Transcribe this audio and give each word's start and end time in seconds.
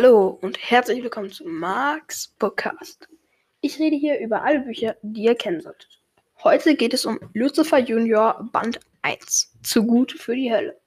Hallo 0.00 0.38
und 0.42 0.56
herzlich 0.60 1.02
willkommen 1.02 1.32
zu 1.32 1.44
Marks 1.44 2.28
Podcast. 2.38 3.08
Ich 3.62 3.80
rede 3.80 3.96
hier 3.96 4.20
über 4.20 4.44
alle 4.44 4.60
Bücher, 4.60 4.94
die 5.02 5.24
ihr 5.24 5.34
kennen 5.34 5.60
solltet. 5.60 6.00
Heute 6.44 6.76
geht 6.76 6.94
es 6.94 7.04
um 7.04 7.18
Lucifer 7.32 7.80
Junior 7.80 8.48
Band 8.52 8.78
1. 9.02 9.54
Zu 9.64 9.84
gut 9.84 10.12
für 10.12 10.36
die 10.36 10.52
Hölle. 10.52 10.80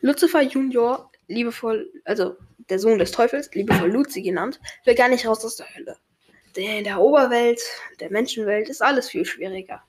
Lucifer 0.00 0.42
Junior, 0.42 1.10
liebevoll, 1.26 1.90
also 2.04 2.36
der 2.70 2.78
Sohn 2.78 3.00
des 3.00 3.10
Teufels, 3.10 3.52
liebevoll 3.52 3.90
Luzi 3.90 4.22
genannt, 4.22 4.60
will 4.84 4.94
gar 4.94 5.08
nicht 5.08 5.26
raus 5.26 5.44
aus 5.44 5.56
der 5.56 5.74
Hölle. 5.74 5.96
Denn 6.54 6.78
in 6.78 6.84
der 6.84 7.00
Oberwelt, 7.00 7.60
der 7.98 8.12
Menschenwelt, 8.12 8.68
ist 8.68 8.80
alles 8.80 9.10
viel 9.10 9.24
schwieriger. 9.24 9.82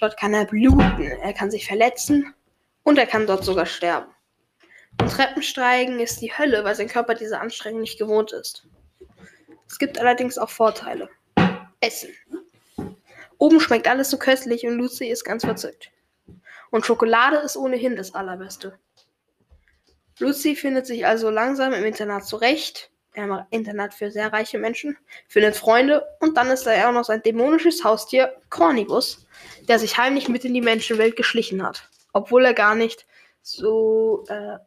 Dort 0.00 0.18
kann 0.18 0.32
er 0.32 0.46
bluten, 0.46 1.02
er 1.02 1.34
kann 1.34 1.50
sich 1.50 1.66
verletzen 1.66 2.32
und 2.84 2.96
er 2.96 3.06
kann 3.06 3.26
dort 3.26 3.44
sogar 3.44 3.66
sterben. 3.66 4.15
Treppensteigen 4.98 6.00
ist 6.00 6.20
die 6.20 6.36
Hölle, 6.36 6.64
weil 6.64 6.74
sein 6.74 6.88
Körper 6.88 7.14
diese 7.14 7.40
Anstrengung 7.40 7.80
nicht 7.80 7.98
gewohnt 7.98 8.32
ist. 8.32 8.66
Es 9.68 9.78
gibt 9.78 9.98
allerdings 9.98 10.38
auch 10.38 10.50
Vorteile. 10.50 11.08
Essen. 11.80 12.10
Oben 13.38 13.60
schmeckt 13.60 13.88
alles 13.88 14.10
so 14.10 14.18
köstlich 14.18 14.66
und 14.66 14.78
Lucy 14.78 15.06
ist 15.06 15.24
ganz 15.24 15.44
verzückt. 15.44 15.90
Und 16.70 16.86
Schokolade 16.86 17.36
ist 17.38 17.56
ohnehin 17.56 17.96
das 17.96 18.14
Allerbeste. 18.14 18.78
Lucy 20.18 20.56
findet 20.56 20.86
sich 20.86 21.06
also 21.06 21.30
langsam 21.30 21.72
im 21.72 21.84
Internat 21.84 22.26
zurecht. 22.26 22.90
Im 23.14 23.38
Internat 23.50 23.94
für 23.94 24.10
sehr 24.10 24.32
reiche 24.32 24.58
Menschen. 24.58 24.96
Findet 25.28 25.56
Freunde 25.56 26.06
und 26.20 26.36
dann 26.36 26.48
ist 26.48 26.64
da 26.66 26.74
ja 26.74 26.88
auch 26.88 26.92
noch 26.92 27.04
sein 27.04 27.22
dämonisches 27.22 27.82
Haustier 27.82 28.34
Cornibus, 28.50 29.26
der 29.68 29.78
sich 29.78 29.96
heimlich 29.96 30.28
mit 30.28 30.44
in 30.44 30.52
die 30.52 30.60
Menschenwelt 30.60 31.16
geschlichen 31.16 31.62
hat. 31.62 31.88
Obwohl 32.12 32.44
er 32.44 32.54
gar 32.54 32.74
nicht 32.74 33.06
so 33.42 34.24
äh, 34.28 34.58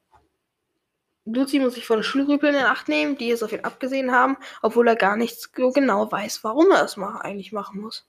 Lucy 1.34 1.60
muss 1.60 1.76
sich 1.76 1.86
von 1.86 2.04
Schulrüpeln 2.04 2.56
in 2.56 2.64
Acht 2.64 2.88
nehmen, 2.88 3.18
die 3.18 3.32
es 3.32 3.44
auf 3.44 3.52
ihn 3.52 3.64
abgesehen 3.64 4.12
haben, 4.12 4.38
obwohl 4.62 4.88
er 4.88 4.96
gar 4.96 5.16
nicht 5.16 5.40
so 5.40 5.72
genau 5.72 6.12
weiß, 6.12 6.44
warum 6.44 6.72
er 6.72 6.84
es 6.84 6.98
eigentlich 6.98 7.52
machen 7.52 7.82
muss. 7.82 8.08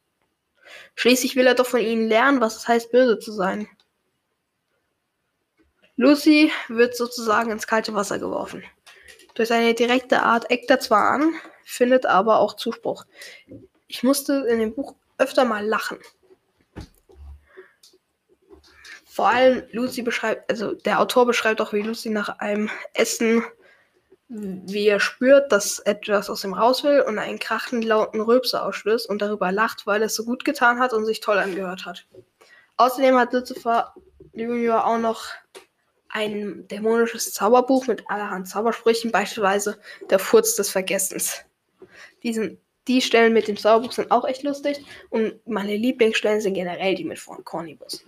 Schließlich 0.95 1.37
will 1.37 1.47
er 1.47 1.55
doch 1.55 1.67
von 1.67 1.81
ihnen 1.81 2.09
lernen, 2.09 2.41
was 2.41 2.57
es 2.57 2.69
heißt, 2.69 2.93
böse 2.93 3.19
zu 3.19 3.33
sein. 3.33 3.69
Lucy 5.97 6.51
wird 6.69 6.97
sozusagen 6.97 7.51
ins 7.51 7.67
kalte 7.67 7.95
Wasser 7.95 8.19
geworfen. 8.19 8.65
Durch 9.35 9.49
seine 9.49 9.75
direkte 9.75 10.23
Art 10.23 10.51
eckt 10.51 10.71
er 10.71 10.81
zwar 10.81 11.11
an, 11.11 11.35
findet 11.65 12.07
aber 12.07 12.39
auch 12.39 12.55
Zuspruch. 12.55 13.05
Ich 13.87 14.03
musste 14.03 14.47
in 14.49 14.61
dem 14.61 14.75
Buch 14.75 14.95
öfter 15.19 15.45
mal 15.45 15.67
lachen. 15.67 15.99
Vor 19.11 19.29
allem 19.29 19.65
Lucy 19.73 20.03
beschreibt, 20.03 20.49
also 20.49 20.73
der 20.73 21.01
Autor 21.01 21.27
beschreibt 21.27 21.61
auch, 21.61 21.73
wie 21.73 21.83
Lucy 21.83 22.11
nach 22.11 22.39
einem 22.39 22.71
Essen, 22.95 23.43
wie 24.29 24.87
er 24.87 25.01
spürt, 25.01 25.51
dass 25.51 25.81
etwas 25.81 26.31
aus 26.31 26.45
ihm 26.45 26.55
raus 26.55 26.85
will 26.85 27.01
und 27.01 27.19
einen 27.19 27.41
krachend 27.41 27.85
lauten 27.85 28.21
Rülpser 28.21 28.65
ausstößt 28.65 29.09
und 29.09 29.21
darüber 29.21 29.51
lacht, 29.51 29.85
weil 29.85 30.05
es 30.05 30.15
so 30.15 30.25
gut 30.25 30.45
getan 30.45 30.79
hat 30.79 30.93
und 30.93 31.07
sich 31.07 31.19
toll 31.19 31.39
angehört 31.39 31.87
hat. 31.87 32.07
Außerdem 32.77 33.17
hat 33.17 33.33
Lucifer 33.33 33.95
Junior 34.33 34.87
auch 34.87 34.99
noch 34.99 35.25
ein 36.09 36.69
dämonisches 36.69 37.35
Zauberbuch 37.35 37.89
mit 37.89 38.05
allerhand 38.09 38.47
Zaubersprüchen, 38.47 39.11
beispielsweise 39.11 39.77
der 40.09 40.21
Furz 40.21 40.55
des 40.55 40.71
Vergessens. 40.71 41.45
Diesen, 42.23 42.61
die 42.87 43.03
Stellen 43.03 43.33
mit 43.33 43.49
dem 43.49 43.57
Zauberbuch 43.57 43.93
sind 43.93 44.13
auch 44.13 44.25
echt 44.25 44.45
lustig 44.45 44.85
und 45.09 45.45
meine 45.49 45.75
Lieblingsstellen 45.75 46.41
sind 46.41 46.55
generell 46.55 46.95
die 46.95 47.05
mit 47.05 47.21
Cornibus. 47.43 48.05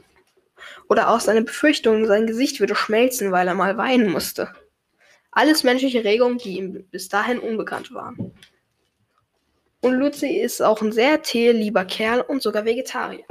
Oder 0.88 1.10
auch 1.10 1.20
seine 1.20 1.42
Befürchtung, 1.42 2.06
sein 2.06 2.26
Gesicht 2.26 2.60
würde 2.60 2.74
schmelzen, 2.74 3.32
weil 3.32 3.48
er 3.48 3.54
mal 3.54 3.76
weinen 3.76 4.10
musste. 4.10 4.52
Alles 5.30 5.64
menschliche 5.64 6.04
Regungen, 6.04 6.38
die 6.38 6.58
ihm 6.58 6.84
bis 6.90 7.08
dahin 7.08 7.38
unbekannt 7.38 7.94
waren. 7.94 8.32
Und 9.80 9.94
Lucy 9.94 10.38
ist 10.38 10.62
auch 10.62 10.80
ein 10.80 10.92
sehr 10.92 11.22
teelieber 11.22 11.84
Kerl 11.84 12.20
und 12.20 12.42
sogar 12.42 12.64
Vegetarier. 12.64 13.24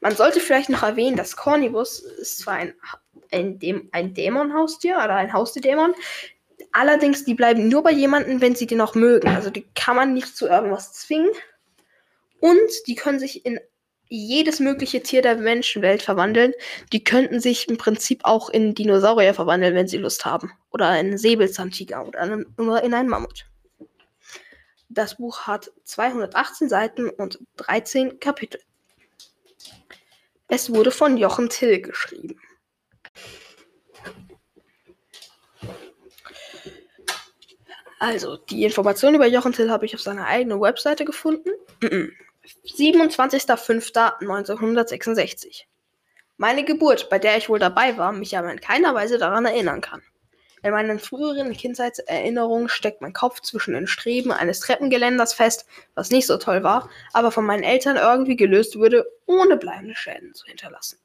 Man 0.00 0.14
sollte 0.14 0.40
vielleicht 0.40 0.70
noch 0.70 0.82
erwähnen, 0.82 1.16
dass 1.16 1.36
Cornibus 1.36 2.00
ist 2.00 2.38
zwar 2.38 2.54
ein, 2.54 2.74
ein, 3.32 3.58
Däm 3.58 3.88
ein 3.92 4.14
Dämonhaustier 4.14 4.96
oder 4.96 5.16
ein 5.16 5.32
Haustierдämon, 5.32 5.94
allerdings 6.72 7.24
die 7.24 7.34
bleiben 7.34 7.68
nur 7.68 7.82
bei 7.82 7.92
jemandem, 7.92 8.40
wenn 8.40 8.54
sie 8.54 8.66
den 8.66 8.80
auch 8.80 8.94
mögen. 8.94 9.28
Also 9.28 9.50
die 9.50 9.66
kann 9.74 9.96
man 9.96 10.14
nicht 10.14 10.36
zu 10.36 10.46
irgendwas 10.46 10.92
zwingen. 10.92 11.30
Und 12.38 12.70
die 12.86 12.94
können 12.94 13.18
sich 13.18 13.44
in 13.44 13.60
jedes 14.10 14.60
mögliche 14.60 15.02
Tier 15.02 15.22
der 15.22 15.36
Menschenwelt 15.36 16.02
verwandeln. 16.02 16.52
Die 16.92 17.02
könnten 17.02 17.40
sich 17.40 17.68
im 17.68 17.78
Prinzip 17.78 18.20
auch 18.24 18.50
in 18.50 18.74
Dinosaurier 18.74 19.32
verwandeln, 19.32 19.74
wenn 19.74 19.88
sie 19.88 19.98
Lust 19.98 20.26
haben. 20.26 20.52
Oder 20.70 20.98
in 21.00 21.16
Säbelzahntiger 21.16 22.06
oder 22.06 22.82
in 22.82 22.94
einen 22.94 23.08
Mammut. 23.08 23.46
Das 24.88 25.16
Buch 25.16 25.46
hat 25.46 25.70
218 25.84 26.68
Seiten 26.68 27.08
und 27.08 27.38
13 27.56 28.18
Kapitel. 28.18 28.60
Es 30.48 30.74
wurde 30.74 30.90
von 30.90 31.16
Jochen 31.16 31.48
Till 31.48 31.80
geschrieben. 31.80 32.40
Also, 38.00 38.38
die 38.38 38.64
Informationen 38.64 39.14
über 39.14 39.26
Jochen 39.26 39.52
Till 39.52 39.70
habe 39.70 39.86
ich 39.86 39.94
auf 39.94 40.00
seiner 40.00 40.26
eigenen 40.26 40.60
Webseite 40.60 41.04
gefunden. 41.04 41.50
27.05.1966. 42.64 45.64
Meine 46.36 46.64
Geburt, 46.64 47.10
bei 47.10 47.18
der 47.18 47.36
ich 47.36 47.48
wohl 47.48 47.58
dabei 47.58 47.98
war, 47.98 48.12
mich 48.12 48.38
aber 48.38 48.52
in 48.52 48.60
keiner 48.60 48.94
Weise 48.94 49.18
daran 49.18 49.44
erinnern 49.44 49.80
kann. 49.80 50.02
In 50.62 50.72
meinen 50.72 50.98
früheren 50.98 51.52
Kindheitserinnerungen 51.52 52.68
steckt 52.68 53.00
mein 53.00 53.14
Kopf 53.14 53.40
zwischen 53.40 53.74
den 53.74 53.86
Streben 53.86 54.30
eines 54.30 54.60
Treppengeländers 54.60 55.32
fest, 55.32 55.64
was 55.94 56.10
nicht 56.10 56.26
so 56.26 56.36
toll 56.36 56.62
war, 56.62 56.90
aber 57.12 57.30
von 57.30 57.46
meinen 57.46 57.62
Eltern 57.62 57.96
irgendwie 57.96 58.36
gelöst 58.36 58.76
wurde, 58.76 59.06
ohne 59.26 59.56
bleibende 59.56 59.94
Schäden 59.94 60.34
zu 60.34 60.46
hinterlassen. 60.46 60.98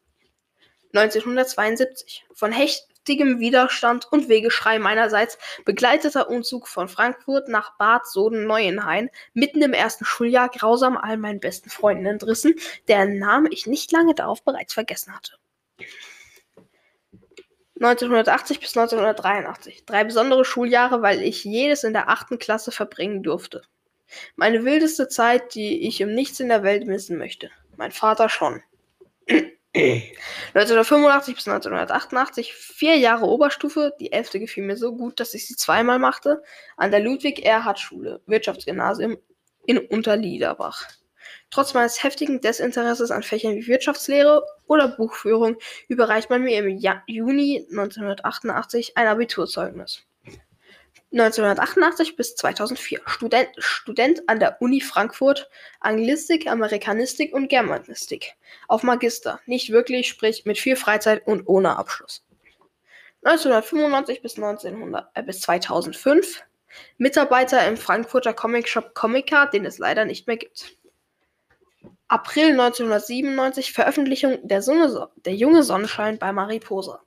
1972. 0.93 2.25
Von 2.33 2.51
Hecht 2.51 2.85
heftigem 3.05 3.39
Widerstand 3.39 4.11
und 4.11 4.29
Wegeschrei 4.29 4.79
meinerseits 4.79 5.37
begleiteter 5.63 6.27
Umzug 6.27 6.67
von 6.67 6.87
Frankfurt 6.87 7.47
nach 7.49 7.77
Bad 7.77 8.07
Soden-Neuenhain, 8.07 9.11
mitten 9.35 9.61
im 9.61 9.73
ersten 9.73 10.05
Schuljahr 10.05 10.49
grausam 10.49 10.97
all 10.97 11.17
meinen 11.17 11.39
besten 11.39 11.69
Freunden 11.69 12.07
entrissen, 12.07 12.55
deren 12.87 13.19
Namen 13.19 13.51
ich 13.51 13.67
nicht 13.67 13.91
lange 13.91 14.15
darauf 14.15 14.43
bereits 14.43 14.73
vergessen 14.73 15.13
hatte. 15.15 15.33
1980 17.79 18.59
bis 18.59 18.75
1983. 18.75 19.85
Drei 19.85 20.03
besondere 20.03 20.43
Schuljahre, 20.43 21.03
weil 21.03 21.21
ich 21.21 21.43
jedes 21.43 21.83
in 21.83 21.93
der 21.93 22.09
achten 22.09 22.39
Klasse 22.39 22.71
verbringen 22.71 23.21
durfte. 23.21 23.61
Meine 24.35 24.65
wildeste 24.65 25.09
Zeit, 25.09 25.53
die 25.53 25.87
ich 25.87 26.01
um 26.01 26.11
nichts 26.11 26.39
in 26.39 26.47
der 26.47 26.63
Welt 26.63 26.87
missen 26.87 27.19
möchte. 27.19 27.51
Mein 27.77 27.91
Vater 27.91 28.29
schon. 28.29 28.63
1985 29.75 31.35
bis 31.35 31.47
1988 31.47 32.53
vier 32.53 32.95
Jahre 32.97 33.25
Oberstufe. 33.25 33.93
Die 33.99 34.11
elfte 34.11 34.39
gefiel 34.39 34.63
mir 34.63 34.77
so 34.77 34.95
gut, 34.95 35.19
dass 35.19 35.33
ich 35.33 35.47
sie 35.47 35.55
zweimal 35.55 35.99
machte. 35.99 36.41
An 36.77 36.91
der 36.91 37.01
Ludwig-Erhard-Schule, 37.01 38.21
Wirtschaftsgymnasium 38.25 39.17
in 39.65 39.79
Unterliederbach. 39.79 40.87
Trotz 41.49 41.73
meines 41.73 42.03
heftigen 42.03 42.41
Desinteresses 42.41 43.11
an 43.11 43.23
Fächern 43.23 43.55
wie 43.55 43.67
Wirtschaftslehre 43.67 44.43
oder 44.67 44.87
Buchführung 44.87 45.57
überreicht 45.87 46.29
man 46.29 46.43
mir 46.43 46.57
im 46.59 46.77
Juni 47.07 47.67
1988 47.69 48.97
ein 48.97 49.07
Abiturzeugnis. 49.07 50.03
1988 51.15 52.17
bis 52.17 52.35
2004 52.35 52.99
Student, 53.05 53.47
Student 53.57 54.27
an 54.27 54.41
der 54.41 54.61
Uni 54.61 54.81
Frankfurt, 54.81 55.49
Anglistik, 55.79 56.45
Amerikanistik 56.45 57.33
und 57.33 57.47
Germanistik. 57.47 58.33
Auf 58.67 58.83
Magister, 58.83 59.39
nicht 59.45 59.71
wirklich, 59.71 60.09
sprich 60.09 60.45
mit 60.45 60.57
viel 60.57 60.75
Freizeit 60.75 61.25
und 61.25 61.47
ohne 61.47 61.77
Abschluss. 61.77 62.25
1995 63.23 64.21
bis, 64.21 64.35
1900, 64.35 65.07
äh, 65.13 65.23
bis 65.23 65.39
2005 65.39 66.43
Mitarbeiter 66.97 67.65
im 67.65 67.77
Frankfurter 67.77 68.33
Comicshop 68.33 68.93
Comica, 68.93 69.45
den 69.45 69.65
es 69.65 69.77
leider 69.77 70.03
nicht 70.03 70.27
mehr 70.27 70.35
gibt. 70.35 70.75
April 72.09 72.51
1997 72.51 73.71
Veröffentlichung 73.71 74.45
der, 74.45 74.61
Sonne, 74.61 75.07
der 75.15 75.33
junge 75.33 75.63
Sonnenschein 75.63 76.19
bei 76.19 76.33
Mariposa. 76.33 77.01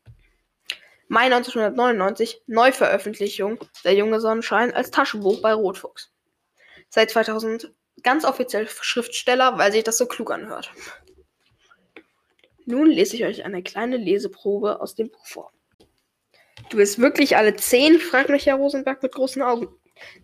Mai 1.08 1.24
1999 1.24 2.42
Neuveröffentlichung 2.46 3.58
Der 3.82 3.94
junge 3.94 4.20
Sonnenschein 4.20 4.74
als 4.74 4.90
Taschenbuch 4.90 5.40
bei 5.40 5.54
Rotfuchs. 5.54 6.12
Seit 6.90 7.10
2000 7.10 7.72
ganz 8.02 8.24
offiziell 8.26 8.68
Schriftsteller, 8.68 9.56
weil 9.56 9.72
sich 9.72 9.84
das 9.84 9.96
so 9.96 10.06
klug 10.06 10.30
anhört. 10.30 10.70
Nun 12.66 12.90
lese 12.90 13.16
ich 13.16 13.24
euch 13.24 13.44
eine 13.46 13.62
kleine 13.62 13.96
Leseprobe 13.96 14.82
aus 14.82 14.94
dem 14.94 15.10
Buch 15.10 15.26
vor. 15.26 15.52
Du 16.68 16.76
willst 16.76 16.98
wirklich 16.98 17.38
alle 17.38 17.56
10? 17.56 17.98
fragt 17.98 18.28
mich 18.28 18.44
Herr 18.44 18.56
Rosenberg 18.56 19.02
mit 19.02 19.12
großen 19.12 19.40
Augen. 19.40 19.68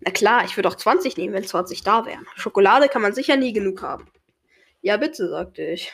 Na 0.01 0.11
klar, 0.11 0.45
ich 0.45 0.55
würde 0.55 0.69
auch 0.69 0.75
20 0.75 1.17
nehmen, 1.17 1.33
wenn 1.33 1.43
20 1.43 1.81
da 1.81 2.05
wären. 2.05 2.27
Schokolade 2.35 2.89
kann 2.89 3.01
man 3.01 3.15
sicher 3.15 3.35
nie 3.37 3.53
genug 3.53 3.81
haben. 3.81 4.11
Ja, 4.81 4.97
bitte, 4.97 5.27
sagte 5.29 5.63
ich. 5.63 5.91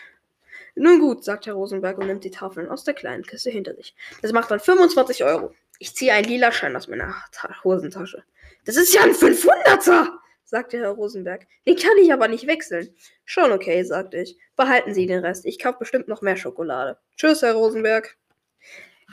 Nun 0.76 1.00
gut, 1.00 1.24
sagt 1.24 1.46
Herr 1.46 1.54
Rosenberg 1.54 1.98
und 1.98 2.08
nimmt 2.08 2.24
die 2.24 2.32
Tafeln 2.32 2.70
aus 2.70 2.84
der 2.84 2.94
kleinen 2.94 3.24
Kiste 3.24 3.50
hinter 3.50 3.76
sich. 3.76 3.96
Das 4.22 4.32
macht 4.32 4.52
dann 4.52 4.60
25 4.60 5.24
Euro. 5.24 5.54
Ich 5.80 5.96
ziehe 5.96 6.14
einen 6.14 6.28
lila 6.28 6.52
Schein 6.52 6.76
aus 6.76 6.88
meiner 6.88 7.16
Ta 7.32 7.64
Hosentasche. 7.64 8.24
Das 8.66 8.78
ist 8.78 8.94
ja 8.94 9.02
ein 9.02 9.12
500er, 9.12 10.10
sagte 10.46 10.78
Herr 10.78 10.92
Rosenberg. 10.92 11.48
Den 11.66 11.76
kann 11.76 11.98
ich 12.02 12.14
aber 12.14 12.28
nicht 12.28 12.48
wechseln. 12.48 12.94
Schon 13.26 13.52
okay, 13.52 13.84
sagte 13.84 14.18
ich. 14.18 14.38
Behalten 14.56 14.94
Sie 14.94 15.08
den 15.08 15.26
Rest. 15.26 15.46
Ich 15.46 15.60
kaufe 15.60 15.80
bestimmt 15.80 16.08
noch 16.08 16.22
mehr 16.22 16.38
Schokolade. 16.38 17.00
Tschüss, 17.18 17.42
Herr 17.42 17.54
Rosenberg. 17.54 18.16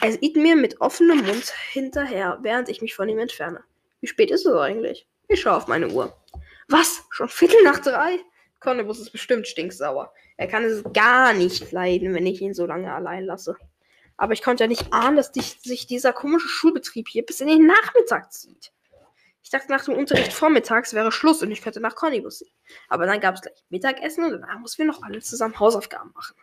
Er 0.01 0.13
sieht 0.13 0.37
mir 0.37 0.55
mit 0.55 0.81
offenem 0.81 1.25
Mund 1.25 1.53
hinterher, 1.73 2.39
während 2.43 2.69
ich 2.69 2.83
mich 2.83 2.95
von 2.95 3.09
ihm 3.09 3.19
entferne. 3.19 3.65
Wie 4.01 4.07
spät 4.07 4.31
ist 4.31 4.47
es 4.47 4.55
eigentlich? 4.55 5.09
Ich 5.27 5.41
schaue 5.41 5.57
auf 5.57 5.67
meine 5.67 5.89
Uhr. 5.89 6.17
Was? 6.69 7.03
Schon 7.11 7.29
Viertel 7.29 7.63
nach 7.65 7.79
drei? 7.79 8.19
Cornelius 8.61 8.99
ist 8.99 9.11
bestimmt 9.11 9.47
stinksauer. 9.47 10.13
Er 10.37 10.49
kann 10.49 10.65
es 10.65 10.83
gar 10.93 11.33
nicht 11.33 11.73
leiden, 11.73 12.15
wenn 12.15 12.27
ich 12.27 12.41
ihn 12.41 12.55
so 12.55 12.67
lange 12.67 12.93
allein 12.93 13.25
lasse. 13.25 13.57
Aber 14.17 14.33
ich 14.33 14.43
konnte 14.43 14.65
ja 14.65 14.69
nicht 14.69 14.93
ahnen, 14.93 15.17
dass 15.17 15.33
dich, 15.33 15.61
sich 15.61 15.87
dieser 15.87 16.13
komische 16.13 16.49
Schulbetrieb 16.49 17.09
hier 17.09 17.25
bis 17.25 17.41
in 17.41 17.49
den 17.49 17.67
Nachmittag 17.67 18.33
zieht. 18.33 18.73
Ich 19.43 19.51
dachte, 19.51 19.71
nach 19.71 19.85
dem 19.85 19.95
Unterricht 19.95 20.33
vormittags 20.33 20.93
wäre 20.93 21.13
Schluss 21.13 21.43
und 21.43 21.51
ich 21.51 21.63
könnte 21.63 21.81
nach 21.81 21.95
Cornibus 21.95 22.41
sehen. 22.41 22.53
Aber 22.89 23.07
dann 23.07 23.21
gab 23.21 23.37
es 23.37 23.43
gleich 23.43 23.65
Mittagessen 23.71 24.25
und 24.25 24.33
danach 24.33 24.59
mussten 24.59 24.79
wir 24.83 24.87
noch 24.87 25.03
alle 25.03 25.21
zusammen 25.21 25.59
Hausaufgaben 25.59 26.11
machen. 26.13 26.37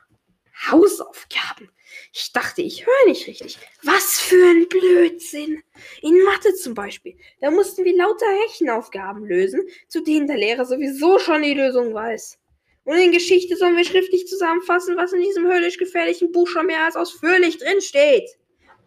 Hausaufgaben? 0.70 1.70
Ich 2.14 2.32
dachte, 2.32 2.62
ich 2.62 2.86
höre 2.86 3.08
nicht 3.08 3.28
richtig. 3.28 3.58
Was 3.84 4.20
für 4.20 4.36
ein 4.36 4.68
Blödsinn. 4.68 5.64
In 6.02 6.24
Mathe 6.24 6.54
zum 6.56 6.74
Beispiel. 6.74 7.18
Da 7.42 7.52
mussten 7.52 7.84
wir 7.84 7.96
lauter 7.96 8.26
Rechenaufgaben 8.44 9.26
lösen, 9.26 9.62
zu 9.88 10.02
denen 10.02 10.28
der 10.28 10.38
Lehrer 10.38 10.66
sowieso 10.66 11.20
schon 11.20 11.44
die 11.44 11.54
Lösung 11.54 11.94
weiß. 11.94 12.40
Und 12.86 12.98
in 12.98 13.12
Geschichte 13.12 13.58
sollen 13.58 13.78
wir 13.78 13.84
schriftlich 13.84 14.28
zusammenfassen, 14.28 14.96
was 14.96 15.12
in 15.12 15.22
diesem 15.22 15.48
höllisch 15.48 15.78
gefährlichen 15.78 16.32
Buch 16.32 16.48
schon 16.48 16.68
mehr 16.68 16.86
als 16.86 16.96
ausführlich 16.96 17.58
drinsteht. 17.58 18.30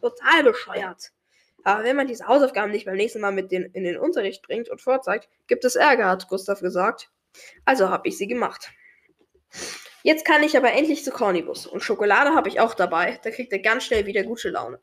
Total 0.01 0.45
bescheuert. 0.45 1.11
Aber 1.65 1.85
wenn 1.85 1.97
man 1.97 2.07
diese 2.07 2.27
Hausaufgaben 2.27 2.71
nicht 2.71 2.87
beim 2.87 2.97
nächsten 2.97 3.21
Mal 3.21 3.33
mit 3.33 3.51
den, 3.51 3.65
in 3.73 3.83
den 3.85 3.99
Unterricht 3.99 4.43
bringt 4.43 4.69
und 4.69 4.81
vorzeigt, 4.81 5.29
gibt 5.49 5.65
es 5.65 5.75
Ärger, 5.75 6.07
hat 6.07 6.29
Gustav 6.29 6.61
gesagt. 6.61 7.11
Also 7.65 7.91
habe 7.91 8.09
ich 8.09 8.17
sie 8.17 8.29
gemacht. 8.29 8.71
Jetzt 10.03 10.25
kann 10.25 10.43
ich 10.43 10.57
aber 10.57 10.73
endlich 10.73 11.05
zu 11.05 11.11
Cornibus. 11.11 11.67
Und 11.67 11.83
Schokolade 11.83 12.35
habe 12.35 12.49
ich 12.49 12.61
auch 12.61 12.75
dabei. 12.75 13.19
Da 13.23 13.31
kriegt 13.31 13.53
er 13.53 13.59
ganz 13.59 13.85
schnell 13.85 14.07
wieder 14.07 14.23
gute 14.23 14.49
Laune. 14.51 14.81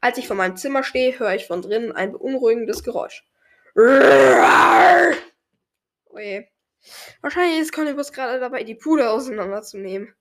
Als 0.00 0.18
ich 0.18 0.26
vor 0.26 0.36
meinem 0.36 0.56
Zimmer 0.56 0.82
stehe, 0.82 1.18
höre 1.18 1.34
ich 1.34 1.46
von 1.46 1.62
drinnen 1.62 1.92
ein 1.92 2.12
beunruhigendes 2.12 2.82
Geräusch. 2.82 3.24
Oje. 6.06 6.48
Wahrscheinlich 7.20 7.60
ist 7.60 7.72
Cornibus 7.72 8.12
gerade 8.12 8.40
dabei, 8.40 8.64
die 8.64 8.74
Puder 8.74 9.12
auseinanderzunehmen. 9.12 10.14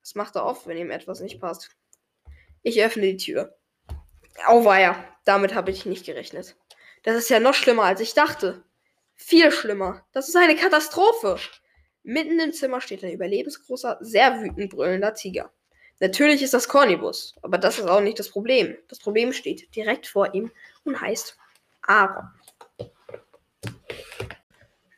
Das 0.00 0.14
macht 0.14 0.36
er 0.36 0.46
oft, 0.46 0.66
wenn 0.66 0.78
ihm 0.78 0.90
etwas 0.90 1.20
nicht 1.20 1.40
passt. 1.40 1.70
Ich 2.62 2.82
öffne 2.82 3.02
die 3.02 3.16
Tür. 3.16 3.56
Auweia, 4.46 5.04
damit 5.24 5.54
habe 5.54 5.70
ich 5.70 5.86
nicht 5.86 6.06
gerechnet. 6.06 6.56
Das 7.02 7.16
ist 7.16 7.28
ja 7.28 7.38
noch 7.38 7.54
schlimmer, 7.54 7.84
als 7.84 8.00
ich 8.00 8.14
dachte. 8.14 8.64
Viel 9.14 9.52
schlimmer. 9.52 10.04
Das 10.12 10.28
ist 10.28 10.36
eine 10.36 10.56
Katastrophe. 10.56 11.38
Mitten 12.08 12.38
im 12.38 12.52
Zimmer 12.52 12.80
steht 12.80 13.02
ein 13.02 13.10
überlebensgroßer, 13.10 13.98
sehr 14.00 14.40
wütend 14.40 14.70
brüllender 14.70 15.12
Tiger. 15.12 15.50
Natürlich 15.98 16.40
ist 16.40 16.54
das 16.54 16.68
Cornibus, 16.68 17.34
aber 17.42 17.58
das 17.58 17.80
ist 17.80 17.88
auch 17.88 18.00
nicht 18.00 18.20
das 18.20 18.28
Problem. 18.28 18.76
Das 18.86 19.00
Problem 19.00 19.32
steht 19.32 19.74
direkt 19.74 20.06
vor 20.06 20.32
ihm 20.32 20.52
und 20.84 21.00
heißt 21.00 21.36
Aaron. 21.82 22.28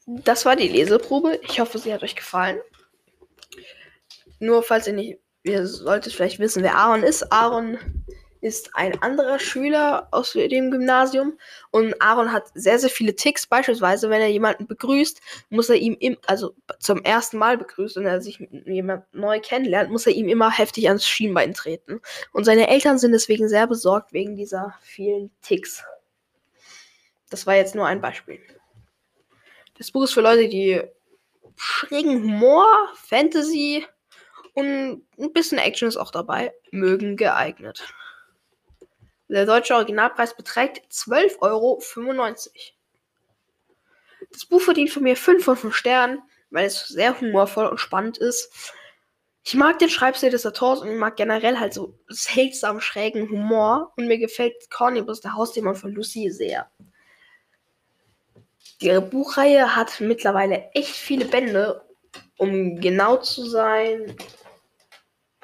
Das 0.06 0.44
war 0.44 0.55
die 0.55 0.69
Leseprobe. 0.69 1.40
Ich 1.43 1.60
hoffe, 1.60 1.78
sie 1.78 1.94
hat 1.94 2.02
euch 2.02 2.14
gefallen. 2.14 2.60
Nur 4.38 4.62
falls 4.62 4.87
ihr 4.87 4.93
nicht, 4.93 5.19
ihr 5.44 5.66
solltet 5.66 6.12
vielleicht 6.12 6.38
wissen, 6.38 6.62
wer 6.62 6.76
Aaron 6.76 7.02
ist. 7.02 7.32
Aaron 7.32 7.78
ist 8.40 8.70
ein 8.75 9.00
anderer 9.02 9.38
Schüler 9.38 10.08
aus 10.11 10.32
dem 10.32 10.70
Gymnasium 10.70 11.38
und 11.70 12.00
Aaron 12.00 12.32
hat 12.32 12.50
sehr, 12.55 12.79
sehr 12.79 12.90
viele 12.90 13.14
Ticks. 13.14 13.46
Beispielsweise, 13.46 14.11
wenn 14.11 14.20
er 14.20 14.29
jemanden 14.29 14.67
begrüßt, 14.67 15.20
muss 15.50 15.69
er 15.69 15.76
ihm, 15.76 15.96
im, 16.00 16.17
also 16.26 16.55
zum 16.79 17.02
ersten 17.02 17.38
Mal 17.38 17.58
begrüßt 17.58 17.96
und 17.96 18.06
er 18.06 18.20
sich 18.20 18.40
mit 18.40 18.67
jemandem 18.67 19.06
neu 19.12 19.40
kennenlernt, 19.40 19.90
muss 19.90 20.06
er 20.06 20.12
ihm 20.12 20.29
immer 20.29 20.50
heftig 20.50 20.88
ans 20.88 21.06
Schienbein 21.06 21.55
treten. 21.55 22.00
Und 22.32 22.44
seine 22.44 22.69
Eltern 22.69 22.99
sind 22.99 23.12
deswegen 23.12 23.49
sehr 23.49 23.67
besorgt 23.67 24.12
wegen 24.12 24.37
dieser 24.37 24.75
vielen 24.81 25.31
Ticks. 25.43 25.82
Das 27.31 27.46
war 27.46 27.56
jetzt 27.56 27.75
nur 27.75 27.87
ein 27.87 28.00
Beispiel. 28.00 28.41
Das 29.76 29.91
Buch 29.91 30.05
ist 30.05 30.12
für 30.12 30.23
Leute, 30.23 30.49
die 30.49 30.82
schrägen 31.56 32.23
Humor, 32.23 32.67
Fantasy 32.94 33.87
und 34.55 35.02
ein 35.19 35.32
bisschen 35.32 35.58
Action 35.58 35.88
ist 35.88 35.96
auch 35.96 36.11
dabei, 36.11 36.52
mögen 36.70 37.17
geeignet. 37.17 37.84
Der 39.28 39.44
deutsche 39.44 39.75
Originalpreis 39.75 40.34
beträgt 40.34 40.90
12,95 40.90 41.40
Euro. 41.40 41.82
Das 44.32 44.46
Buch 44.46 44.60
verdient 44.60 44.90
von 44.90 45.02
mir 45.02 45.16
5 45.16 45.44
von 45.44 45.56
5 45.56 45.75
Sternen, 45.75 46.22
weil 46.50 46.66
es 46.66 46.88
sehr 46.88 47.20
humorvoll 47.20 47.66
und 47.66 47.78
spannend 47.78 48.19
ist. 48.19 48.50
Ich 49.44 49.54
mag 49.54 49.78
den 49.78 49.90
Schreibstil 49.90 50.30
des 50.30 50.44
Autors 50.44 50.80
und 50.80 50.90
ich 50.90 50.98
mag 50.98 51.16
generell 51.16 51.58
halt 51.58 51.72
so 51.72 51.98
seltsam 52.08 52.80
schrägen 52.80 53.30
Humor. 53.30 53.92
Und 53.96 54.06
mir 54.06 54.19
gefällt 54.19 54.70
Cornibus, 54.70 55.20
der 55.20 55.34
Hausdämon 55.34 55.74
von 55.74 55.92
Lucy, 55.92 56.31
sehr. 56.31 56.70
Die 58.81 59.00
Buchreihe 59.00 59.74
hat 59.74 60.00
mittlerweile 60.00 60.70
echt 60.72 60.94
viele 60.94 61.24
Bände. 61.24 61.82
Um 62.36 62.81
genau 62.81 63.16
zu 63.16 63.44
sein, 63.44 64.16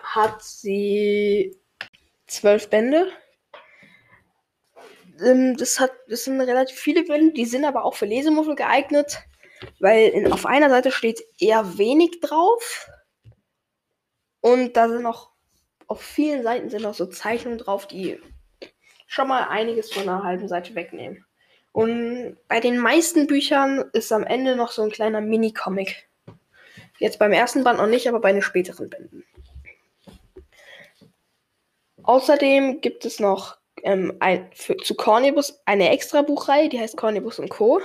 hat 0.03 0.43
sie 0.43 1.59
zwölf 2.27 2.71
Bände 2.71 3.11
ähm, 5.21 5.57
das, 5.57 5.81
hat, 5.81 5.93
das 6.09 6.25
sind 6.25 6.41
relativ 6.41 6.79
viele 6.79 7.05
Bände, 7.05 7.33
die 7.33 7.45
sind 7.45 7.65
aber 7.65 7.85
auch 7.85 7.95
für 7.95 8.07
Lesemuffel 8.07 8.55
geeignet, 8.55 9.19
weil 9.81 10.09
in, 10.09 10.33
auf 10.33 10.47
einer 10.47 10.71
Seite 10.71 10.91
steht 10.91 11.23
eher 11.39 11.79
wenig 11.79 12.21
drauf 12.21 12.89
und 14.41 14.77
da 14.77 14.89
sind 14.89 15.03
noch 15.03 15.35
auf 15.87 16.01
vielen 16.01 16.43
Seiten 16.43 16.71
sind 16.71 16.83
noch 16.83 16.95
so 16.95 17.07
Zeichnungen 17.07 17.59
drauf, 17.59 17.87
die 17.87 18.19
schon 19.07 19.29
mal 19.29 19.49
einiges 19.49 19.93
von 19.93 20.03
einer 20.03 20.25
halben 20.25 20.49
Seite 20.49 20.75
wegnehmen. 20.75 21.25
Und 21.73 22.37
bei 22.49 22.61
den 22.61 22.79
meisten 22.79 23.27
Büchern 23.27 23.85
ist 23.93 24.13
am 24.13 24.25
Ende 24.25 24.57
noch 24.57 24.71
so 24.71 24.83
ein 24.83 24.91
kleiner 24.91 25.21
Mini-Comic. 25.21 26.09
Jetzt 26.99 27.19
beim 27.19 27.33
ersten 27.33 27.65
Band 27.65 27.79
noch 27.79 27.87
nicht, 27.87 28.09
aber 28.09 28.21
bei 28.21 28.33
den 28.33 28.43
späteren 28.43 28.89
Bänden. 28.89 29.25
Außerdem 32.03 32.81
gibt 32.81 33.05
es 33.05 33.19
noch 33.19 33.59
ähm, 33.83 34.17
ein, 34.21 34.51
für, 34.55 34.77
zu 34.77 34.95
Cornibus 34.95 35.61
eine 35.65 35.91
extra 35.91 36.23
Buchreihe, 36.23 36.69
die 36.69 36.79
heißt 36.79 36.97
Cornibus 36.97 37.39
und 37.39 37.49
Co. 37.49 37.81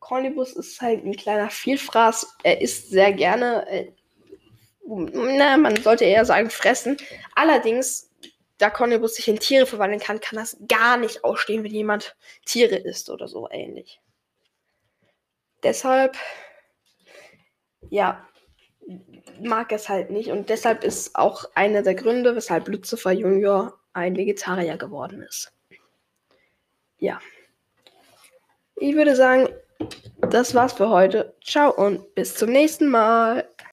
Cornibus 0.00 0.54
ist 0.54 0.80
halt 0.80 1.04
ein 1.04 1.16
kleiner 1.16 1.50
Vielfraß. 1.50 2.36
Er 2.42 2.60
isst 2.60 2.90
sehr 2.90 3.12
gerne, 3.12 3.66
äh, 3.68 3.92
na, 4.86 5.56
man 5.56 5.76
sollte 5.76 6.04
eher 6.04 6.24
sagen 6.24 6.50
fressen. 6.50 6.96
Allerdings, 7.34 8.10
da 8.58 8.70
Cornibus 8.70 9.14
sich 9.14 9.28
in 9.28 9.38
Tiere 9.38 9.66
verwandeln 9.66 10.00
kann, 10.00 10.20
kann 10.20 10.38
das 10.38 10.56
gar 10.68 10.96
nicht 10.96 11.24
ausstehen, 11.24 11.64
wenn 11.64 11.72
jemand 11.72 12.16
Tiere 12.44 12.76
isst 12.76 13.08
oder 13.08 13.28
so 13.28 13.48
ähnlich. 13.50 14.00
Deshalb, 15.62 16.16
ja, 17.88 18.26
mag 19.40 19.72
es 19.72 19.88
halt 19.88 20.10
nicht. 20.10 20.30
Und 20.30 20.48
deshalb 20.48 20.84
ist 20.84 21.16
auch 21.16 21.44
einer 21.54 21.82
der 21.82 21.94
Gründe, 21.94 22.34
weshalb 22.34 22.68
Lucifer 22.68 23.12
Junior 23.12 23.79
ein 23.92 24.16
Vegetarier 24.16 24.76
geworden 24.76 25.22
ist. 25.22 25.52
Ja. 26.98 27.20
Ich 28.76 28.94
würde 28.94 29.16
sagen, 29.16 29.48
das 30.20 30.54
war's 30.54 30.74
für 30.74 30.88
heute. 30.88 31.34
Ciao 31.44 31.72
und 31.72 32.14
bis 32.14 32.34
zum 32.34 32.50
nächsten 32.50 32.88
Mal. 32.88 33.48